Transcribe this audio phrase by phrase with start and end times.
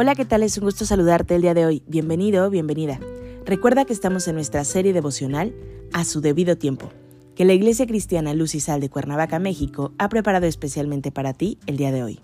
[0.00, 0.44] Hola, ¿qué tal?
[0.44, 1.82] Es un gusto saludarte el día de hoy.
[1.88, 3.00] Bienvenido, bienvenida.
[3.44, 5.56] Recuerda que estamos en nuestra serie devocional
[5.92, 6.90] A su debido tiempo,
[7.34, 11.58] que la Iglesia Cristiana Luz y Sal de Cuernavaca, México, ha preparado especialmente para ti
[11.66, 12.20] el día de hoy.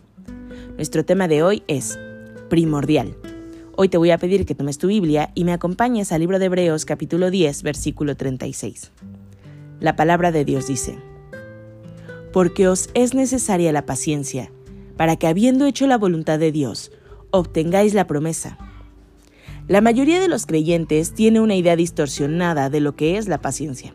[0.76, 1.98] Nuestro tema de hoy es
[2.48, 3.16] primordial.
[3.74, 6.44] Hoy te voy a pedir que tomes tu Biblia y me acompañes al libro de
[6.44, 8.92] Hebreos capítulo 10, versículo 36.
[9.80, 10.96] La palabra de Dios dice,
[12.32, 14.52] Porque os es necesaria la paciencia,
[14.96, 16.92] para que habiendo hecho la voluntad de Dios,
[17.34, 18.56] obtengáis la promesa.
[19.66, 23.92] La mayoría de los creyentes tiene una idea distorsionada de lo que es la paciencia.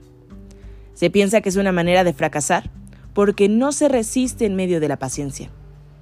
[0.94, 2.69] Se piensa que es una manera de fracasar
[3.13, 5.50] porque no se resiste en medio de la paciencia.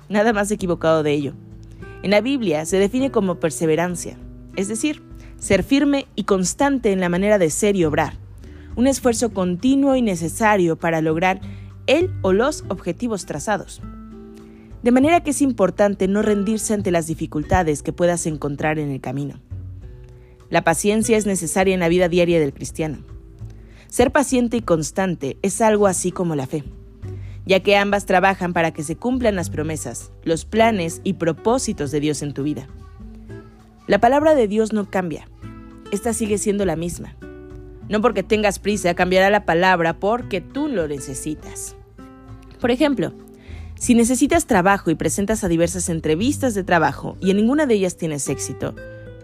[0.10, 1.34] Nada más equivocado de ello.
[2.02, 4.18] En la Biblia se define como perseverancia,
[4.56, 5.04] es decir,
[5.38, 8.14] ser firme y constante en la manera de ser y obrar,
[8.76, 11.40] un esfuerzo continuo y necesario para lograr
[11.86, 13.82] el o los objetivos trazados.
[14.88, 19.02] De manera que es importante no rendirse ante las dificultades que puedas encontrar en el
[19.02, 19.42] camino.
[20.50, 23.00] La paciencia es necesaria en la vida diaria del cristiano.
[23.90, 26.64] Ser paciente y constante es algo así como la fe,
[27.46, 32.00] ya que ambas trabajan para que se cumplan las promesas, los planes y propósitos de
[32.00, 32.70] Dios en tu vida.
[33.88, 35.28] La palabra de Dios no cambia,
[35.92, 37.14] esta sigue siendo la misma.
[37.90, 41.76] No porque tengas prisa cambiará la palabra porque tú lo necesitas.
[42.62, 43.12] Por ejemplo,
[43.80, 47.96] si necesitas trabajo y presentas a diversas entrevistas de trabajo y en ninguna de ellas
[47.96, 48.76] tienes éxito,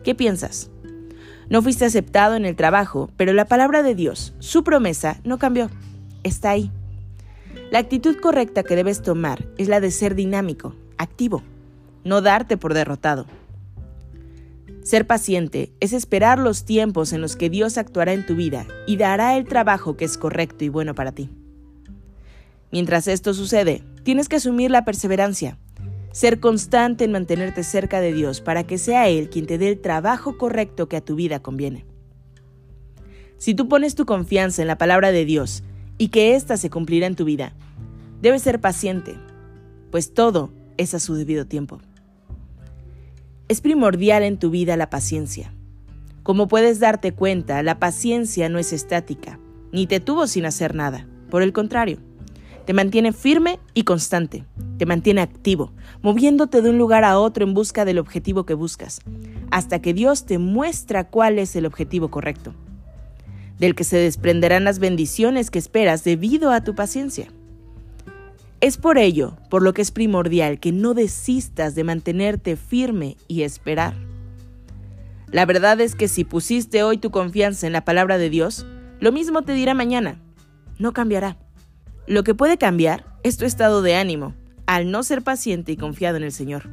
[0.04, 0.70] ¿qué piensas?
[1.50, 5.69] No fuiste aceptado en el trabajo, pero la palabra de Dios, su promesa, no cambió.
[6.24, 6.72] Está ahí.
[7.72, 11.44] La actitud correcta que debes tomar es la de ser dinámico, activo,
[12.03, 13.25] no darte por derrotado.
[14.84, 18.97] Ser paciente es esperar los tiempos en los que Dios actuará en tu vida y
[18.97, 21.30] dará el trabajo que es correcto y bueno para ti.
[22.73, 25.59] Mientras esto sucede, tienes que asumir la perseverancia,
[26.11, 29.79] ser constante en mantenerte cerca de Dios para que sea Él quien te dé el
[29.79, 31.85] trabajo correcto que a tu vida conviene.
[33.38, 35.61] Si tú pones tu confianza en la palabra de Dios
[36.00, 37.53] y que ésta se cumplirá en tu vida,
[38.23, 39.19] debes ser paciente,
[39.91, 41.79] pues todo es a su debido tiempo.
[43.50, 45.53] Es primordial en tu vida la paciencia.
[46.23, 49.40] Como puedes darte cuenta, la paciencia no es estática,
[49.72, 51.07] ni te tuvo sin hacer nada.
[51.29, 52.00] Por el contrario,
[52.66, 54.46] te mantiene firme y constante.
[54.78, 59.01] Te mantiene activo, moviéndote de un lugar a otro en busca del objetivo que buscas,
[59.51, 62.53] hasta que Dios te muestra cuál es el objetivo correcto,
[63.59, 67.28] del que se desprenderán las bendiciones que esperas debido a tu paciencia.
[68.62, 73.41] Es por ello, por lo que es primordial que no desistas de mantenerte firme y
[73.41, 73.94] esperar.
[75.31, 78.66] La verdad es que si pusiste hoy tu confianza en la palabra de Dios,
[79.02, 80.22] lo mismo te dirá mañana.
[80.79, 81.43] No cambiará.
[82.06, 84.34] Lo que puede cambiar es tu estado de ánimo,
[84.66, 86.69] al no ser paciente y confiado en el Señor.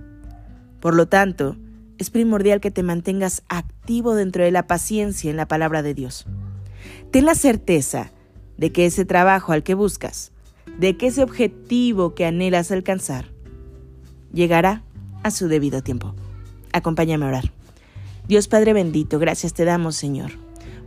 [0.81, 1.57] Por lo tanto,
[1.99, 6.27] es primordial que te mantengas activo dentro de la paciencia en la palabra de Dios.
[7.13, 8.11] Ten la certeza
[8.57, 10.33] de que ese trabajo al que buscas,
[10.79, 13.27] de que ese objetivo que anhelas alcanzar,
[14.33, 14.83] llegará
[15.23, 16.15] a su debido tiempo.
[16.73, 17.53] Acompáñame a orar.
[18.27, 20.33] Dios Padre bendito, gracias te damos, Señor,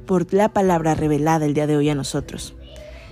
[0.06, 2.56] por la palabra revelada el día de hoy a nosotros.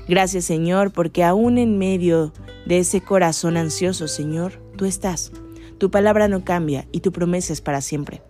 [0.07, 2.34] Gracias Señor, porque aún en medio
[2.66, 5.31] de ese corazón ansioso, Señor, tú estás.
[5.78, 8.22] Tu palabra no cambia y tu promesa es para siempre.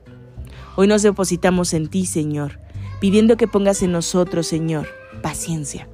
[0.75, 2.59] Hoy nos depositamos en ti, Señor,
[3.01, 4.87] pidiendo que pongas en nosotros, Señor,
[5.21, 5.89] paciencia,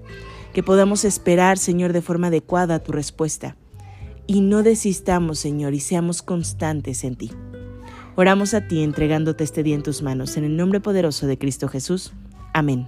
[0.54, 3.56] que podamos esperar, Señor, de forma adecuada tu respuesta.
[4.28, 7.32] Y no desistamos, Señor, y seamos constantes en ti.
[8.16, 11.68] Oramos a ti entregándote este día en tus manos, en el nombre poderoso de Cristo
[11.68, 12.14] Jesús.
[12.54, 12.88] Amén.